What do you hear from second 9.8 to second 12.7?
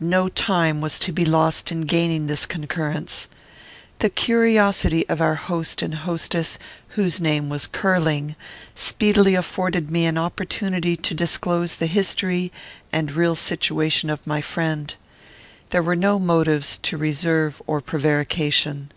me an opportunity to disclose the history